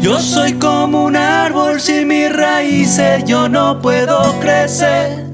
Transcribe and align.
Yo 0.00 0.18
soy 0.18 0.54
como 0.54 1.04
un 1.04 1.14
árbol 1.14 1.78
sin 1.78 2.08
mis 2.08 2.32
raíces, 2.34 3.22
yo 3.26 3.48
no 3.48 3.82
puedo 3.82 4.40
crecer. 4.40 5.26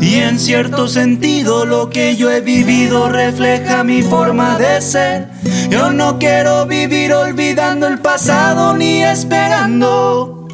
Y 0.00 0.14
en 0.14 0.38
cierto 0.38 0.88
sentido 0.88 1.66
lo 1.66 1.90
que 1.90 2.16
yo 2.16 2.30
he 2.30 2.40
vivido 2.40 3.10
refleja 3.10 3.84
mi 3.84 4.02
forma 4.02 4.56
de 4.56 4.80
ser. 4.80 5.28
Yo 5.68 5.92
no 5.92 6.18
quiero 6.18 6.64
vivir 6.66 7.12
olvidando 7.12 7.86
el 7.86 7.98
pasado 7.98 8.74
ni 8.74 9.02
esperando. 9.02 10.48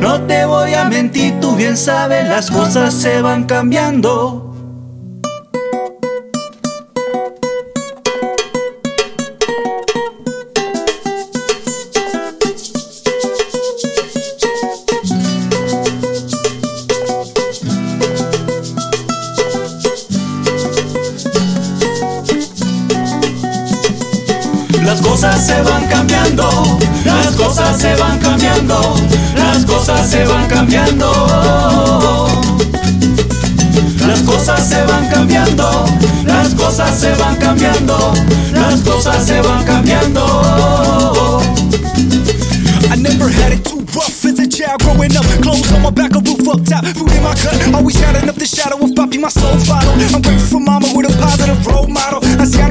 No 0.00 0.20
te 0.22 0.44
voy 0.44 0.74
a 0.74 0.84
mentir, 0.84 1.40
tú 1.40 1.56
bien 1.56 1.78
sabes, 1.78 2.28
las 2.28 2.50
cosas 2.50 2.92
se 2.92 3.22
van 3.22 3.44
cambiando. 3.44 4.53
Las 24.94 25.02
cosas 25.02 25.44
se 25.44 25.60
van 25.62 25.88
cambiando, 25.88 26.78
las 27.04 27.34
cosas 27.34 27.80
se 27.80 27.96
van 27.96 28.16
cambiando, 28.20 28.94
las 29.36 29.64
cosas 29.64 30.08
se 30.08 30.24
van 30.24 30.46
cambiando. 30.46 32.28
Las 34.06 34.20
cosas 34.20 34.68
se 34.68 34.84
van 34.84 35.08
cambiando, 35.08 35.84
las 36.24 36.54
cosas 36.54 36.96
se 36.96 37.12
van 37.16 37.34
cambiando, 37.38 38.12
las 38.52 38.82
cosas 38.82 39.26
se 39.26 39.40
van 39.40 39.64
cambiando. 39.64 41.42
I 42.88 42.96
never 42.96 43.28
had 43.28 43.52
it 43.52 43.64
too 43.64 43.80
rough 43.96 44.24
as 44.24 44.38
a 44.38 44.46
child 44.46 44.80
growing 44.80 45.16
up. 45.16 45.33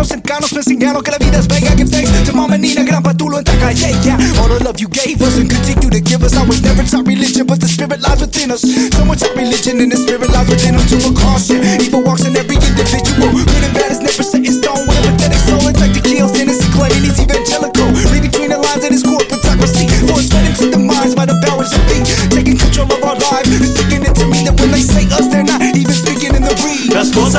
Ancianos 0.04 0.08
cercanos 0.08 0.52
me 0.52 0.60
enseñaron 0.60 1.02
que 1.02 1.12
la 1.12 1.18
vida 1.18 1.40
es 1.40 1.48
bella. 1.48 1.72
Give 1.78 1.90
thanks 1.90 2.12
to 2.26 2.36
mama 2.36 2.58
Nina, 2.58 2.84
gran 2.84 3.02
patulo 3.02 3.38
en 3.38 3.46
Tacalle. 3.46 3.96
Yeah, 4.04 4.18
all 4.42 4.50
the 4.50 4.64
love 4.64 4.78
you 4.80 4.90
gave 4.90 5.22
us 5.22 5.38
and 5.38 5.50
continue 5.50 5.90
to 5.90 6.02
give 6.02 6.24
us. 6.24 6.36
I 6.36 6.44
was 6.46 6.62
never 6.62 6.84
taught 6.84 7.08
religion, 7.08 7.46
but 7.46 7.60
the 7.62 7.68
spirit 7.68 8.02
lies 8.02 8.20
within 8.20 8.52
us. 8.52 8.62
Someone 8.92 9.18
taught 9.18 9.36
religion 9.36 9.80
and 9.80 9.92
the 9.92 9.98
spirit 9.98 10.30
lies 10.30 10.50
within 10.50 10.76
them 10.76 10.86
to 10.88 10.98
a 11.08 11.14
caution. 11.16 11.64
Evil 11.80 12.04
walks 12.04 12.26
in 12.26 12.36
every 12.36 12.58
individual. 12.58 13.32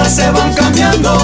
Cosas 0.04 0.16
se 0.16 0.30
van 0.32 0.52
cambiando, 0.52 1.16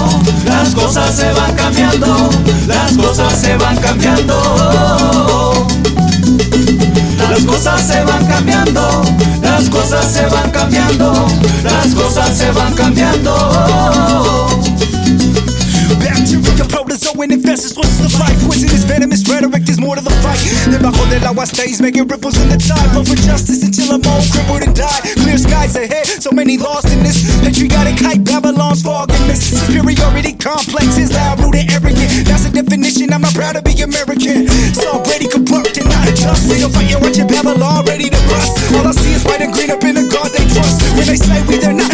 las 0.45 0.73
cosas 0.73 1.15
se 1.15 1.31
van 1.33 1.55
cambiando, 1.55 2.29
las 2.67 2.97
cosas 2.97 3.39
se 3.39 3.55
van 3.57 3.77
cambiando. 3.77 5.67
Las 7.29 7.45
cosas 7.45 7.81
se 7.81 8.03
van 8.03 8.25
cambiando, 8.25 9.03
las 9.43 9.69
cosas 9.69 10.11
se 10.11 10.25
van 10.25 10.49
cambiando, 10.51 11.27
las 11.63 11.93
cosas 11.93 12.35
se 12.37 12.51
van 12.51 12.73
cambiando. 12.73 14.31
Protozoan 16.71 17.31
infested 17.31 17.69
sources 17.69 18.05
of 18.05 18.19
life. 18.19 18.39
Poisonous, 18.47 18.83
venomous 18.83 19.27
rhetoric, 19.27 19.63
there's 19.65 19.79
more 19.79 19.95
to 19.95 20.01
the 20.01 20.09
fight. 20.23 20.39
Debajo 20.71 21.05
del 21.09 21.25
agua 21.27 21.45
stays, 21.45 21.81
making 21.81 22.07
ripples 22.07 22.37
in 22.37 22.49
the 22.49 22.57
tide. 22.57 22.95
Love 22.95 23.07
for 23.07 23.15
justice 23.15 23.63
until 23.63 23.95
I'm 23.95 24.01
all 24.07 24.21
crippled 24.31 24.63
and 24.63 24.75
die. 24.75 25.01
Clear 25.19 25.37
skies 25.37 25.75
ahead, 25.75 26.05
so 26.07 26.31
many 26.31 26.57
lost 26.57 26.87
in 26.91 27.03
this. 27.03 27.23
Patriotic 27.41 27.99
hype, 27.99 28.20
Babylon's 28.81 29.09
fog 29.09 29.11
and 29.11 29.27
mist. 29.27 29.67
Superiority 29.67 30.33
complex 30.33 30.97
is 30.97 31.13
loud, 31.13 31.39
rooted, 31.39 31.71
arrogant. 31.71 32.25
That's 32.25 32.45
the 32.45 32.61
definition, 32.61 33.13
I'm 33.13 33.21
not 33.21 33.33
proud 33.33 33.55
to 33.55 33.61
be 33.61 33.73
American. 33.81 34.47
It's 34.47 34.85
already 34.85 35.27
corrupt 35.27 35.77
and 35.77 35.89
not 35.89 36.07
just. 36.15 36.49
We 36.49 36.59
don't 36.59 36.73
fight, 36.73 36.89
you're 36.89 37.01
watching 37.01 37.27
Babylon, 37.27 37.85
ready 37.85 38.09
to 38.09 38.21
bust. 38.29 38.57
All 38.73 38.87
I 38.87 38.91
see 38.91 39.13
is 39.13 39.23
white 39.23 39.41
and 39.41 39.53
green 39.53 39.71
up 39.71 39.83
in 39.83 39.95
the 39.95 40.05
God 40.09 40.29
they 40.33 40.45
trust. 40.49 40.81
When 40.97 41.05
they 41.07 41.17
say 41.17 41.41
we, 41.47 41.57
they're 41.57 41.73
not 41.73 41.91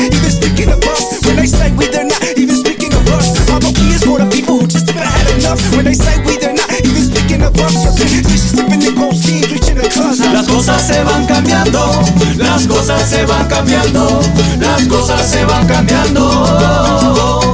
cosas 10.57 10.87
se 10.87 11.03
van 11.03 11.23
cambiando, 11.27 12.03
las 12.35 12.65
cosas 12.65 13.07
se 13.07 13.23
van 13.27 13.47
cambiando, 13.47 14.19
las 14.59 14.87
cosas 14.87 15.29
se 15.29 15.45
van 15.45 15.67
cambiando. 15.67 17.53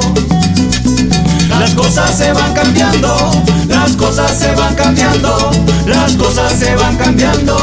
Las 1.49 1.75
cosas 1.75 2.17
se 2.17 2.31
van 2.31 2.53
cambiando, 2.53 3.43
las 3.67 3.97
cosas 3.97 4.39
se 4.39 4.55
van 4.55 4.73
cambiando, 4.75 5.51
las 5.85 6.13
cosas 6.13 6.53
se 6.53 6.75
van 6.77 6.95
cambiando. 6.95 7.57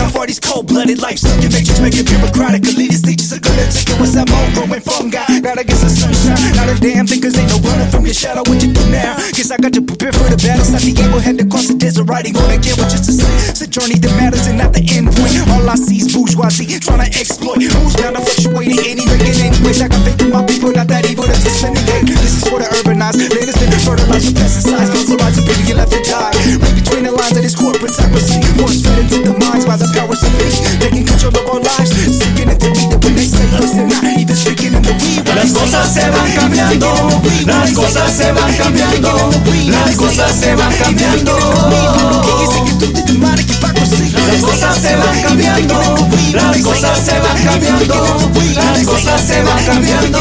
How 0.00 0.08
far 0.08 0.26
these 0.26 0.40
cold-blooded 0.40 0.98
life 1.02 1.18
sucking 1.18 1.52
matrix 1.52 1.80
making 1.80 2.04
bureaucratic 2.04 2.62
elitist 2.62 3.04
teachers 3.04 3.32
are 3.32 3.40
gonna 3.40 3.66
take 3.68 3.90
it 3.90 4.00
what's 4.00 4.14
that 4.14 4.30
mold 4.30 4.54
growing 4.54 4.80
fungi 4.80 5.40
gotta 5.40 5.62
get 5.62 5.76
some 5.76 5.90
sunshine 5.90 6.39
damn 6.80 7.06
thing 7.06 7.20
cause 7.20 7.36
ain't 7.36 7.52
no 7.52 7.60
running 7.60 7.88
from 7.92 8.08
your 8.08 8.16
shadow. 8.16 8.40
What 8.48 8.58
you 8.64 8.72
do 8.72 8.80
now? 8.88 9.14
Guess 9.36 9.52
I 9.52 9.60
got 9.60 9.72
to 9.76 9.82
prepare 9.84 10.12
for 10.16 10.26
the 10.32 10.40
battle. 10.40 10.64
Santiago 10.64 11.20
had 11.20 11.36
to 11.38 11.44
cross 11.44 11.68
the 11.68 11.76
desert 11.76 12.08
riding 12.08 12.34
on 12.36 12.48
again 12.50 12.74
with 12.80 12.88
just 12.88 13.06
a 13.06 13.14
it's 13.46 13.60
a 13.60 13.68
journey 13.68 14.00
that 14.00 14.12
matters 14.16 14.48
and 14.48 14.56
not 14.56 14.72
the 14.72 14.80
end 14.96 15.12
point. 15.12 15.36
All 15.52 15.68
I 15.68 15.76
see 15.76 16.00
is 16.00 16.08
bourgeoisie 16.10 16.80
trying 16.80 17.04
to 17.04 17.08
exploit. 17.12 17.60
Who's 17.60 17.94
bound 18.00 18.16
to 18.16 18.24
fluctuate 18.24 18.72
in 18.72 18.80
any 18.80 19.04
in 19.04 19.20
any 19.20 19.58
way? 19.60 19.76
Like 19.76 19.92
I'm 19.92 20.02
thinking 20.02 20.32
my 20.32 20.42
people 20.48 20.72
not 20.72 20.88
that 20.88 21.04
evil 21.04 21.28
to 21.28 21.36
disseminate 21.44 22.08
this 22.08 22.40
is 22.40 22.44
for 22.48 22.58
the 22.58 22.66
urbanized. 22.80 23.20
Has 23.20 23.56
been 23.60 23.72
fertilized 23.84 24.32
with 24.32 24.40
pesticides. 24.40 24.88
Fossilize 24.88 25.36
a 25.36 25.42
baby 25.44 25.76
left 25.76 25.92
to 25.92 26.00
die. 26.00 26.32
Read 26.56 26.74
between 26.80 27.04
the 27.04 27.12
lines 27.12 27.36
of 27.36 27.44
this 27.44 27.54
corporatocracy 27.54 28.40
force 28.56 28.80
fed 28.80 29.04
into 29.04 29.20
the 29.20 29.34
minds 29.36 29.68
by 29.68 29.76
the 29.76 29.88
powers 29.92 30.24
that 30.24 30.32
be 30.40 30.48
taking 30.80 31.04
control 31.04 31.34
of 31.36 31.44
our 31.44 31.60
lives. 31.60 31.92
Sticking 31.92 32.48
it 32.48 32.58
to 32.62 32.68
me 32.72 32.88
that 32.88 33.00
when 33.04 33.14
they 33.14 33.28
say. 33.28 33.44
Listen, 33.60 33.88
not 33.90 34.04
even 34.16 34.36
speaking 34.36 34.72
in 34.72 34.82
the 34.82 34.94
weed. 35.02 35.26
Las 35.34 35.52
cosas 35.52 35.92
se 35.92 36.06
van 36.08 36.39
cambiando, 36.78 37.22
las 37.46 37.72
cosas 37.72 38.12
se 38.12 38.32
van 38.32 38.54
cambiando, 38.56 39.30
las 39.66 39.96
cosas 39.96 40.34
se 40.36 40.54
van 40.54 40.72
cambiando. 40.76 41.36
Las 44.26 44.40
cosas 44.42 44.76
se 44.76 44.96
van 44.96 45.22
cambiando, 45.22 46.08
las 46.32 46.58
cosas 46.58 46.98
se 46.98 47.18
van 47.18 47.44
cambiando, 47.44 48.30
las 48.54 48.86
cosas 48.86 49.20
se 49.20 49.42
van 49.42 49.64
cambiando. 49.64 50.18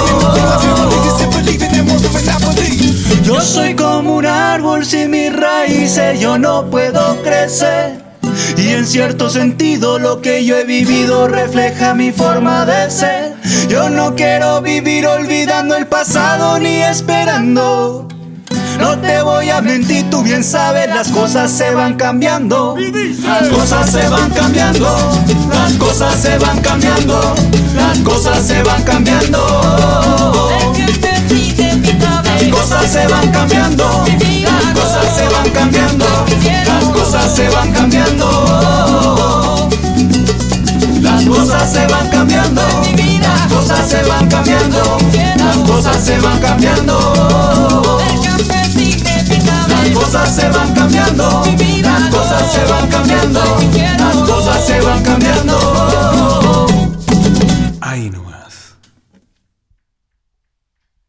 Yo 3.24 3.42
soy 3.42 3.76
como 3.76 4.16
un 4.16 4.26
árbol 4.26 4.86
sin 4.86 5.12
mis 5.12 5.32
raíces, 5.36 6.20
yo 6.20 6.38
no 6.38 6.70
puedo 6.70 7.22
crecer. 7.22 8.09
Y 8.60 8.74
en 8.74 8.86
cierto 8.86 9.30
sentido 9.30 10.00
lo 10.00 10.22
que 10.22 10.44
yo 10.44 10.58
he 10.58 10.66
vivido 10.66 11.30
refleja 11.30 11.94
mi 11.94 12.12
forma 12.12 12.66
de 12.66 12.92
ser. 12.92 13.36
Yo 13.70 13.90
no 13.90 14.16
quiero 14.16 14.62
vivir 14.62 15.08
olvidando 15.08 15.78
el 15.78 15.88
pasado 15.88 16.60
ni 16.60 16.82
esperando. 16.82 18.06
No 18.78 19.00
te 19.00 19.22
voy 19.22 19.50
a 19.50 19.62
mentir, 19.62 20.10
tú 20.10 20.24
bien 20.24 20.44
sabes, 20.44 20.88
las 20.88 21.08
cosas 21.08 21.50
se 21.52 21.74
van 21.74 21.96
cambiando. 21.96 22.76
Las 23.24 23.48
cosas 23.48 23.90
se 23.92 24.10
van 24.10 24.30
cambiando, 24.32 25.10
las 25.50 25.74
cosas 25.74 26.16
se 26.16 26.38
van 26.38 26.60
cambiando, 26.60 27.36
las 27.76 27.98
cosas 28.00 28.46
se 28.46 28.62
van 28.64 28.84
cambiando. 28.84 30.50
Las 32.26 32.44
cosas 32.52 32.92
se 32.92 33.08
van 33.08 33.32
cambiando, 33.32 34.06
las 34.44 34.74
cosas 34.74 35.16
se 35.16 35.28
van 35.30 35.50
cambiando, 35.52 36.06
las 36.66 36.84
cosas 36.86 37.36
se 37.36 37.50
van. 37.50 37.79
Cosas 41.70 41.72
se 41.72 41.88
van 41.88 42.10
cambiando, 42.10 42.62
las 43.28 43.48
cosas 43.48 43.88
se 43.88 44.04
van 44.04 44.28
cambiando. 44.28 44.98
Las 45.38 45.58
cosas 45.58 46.04
se 46.04 46.20
van 46.20 46.40
cambiando, 46.40 48.00
las 49.68 49.90
cosas 49.94 50.36
se 50.36 50.50
van 50.50 50.74
cambiando, 50.74 51.44
las 51.84 52.16
cosas 52.16 52.52
se 52.52 52.66
van 52.66 52.88
cambiando. 52.88 53.79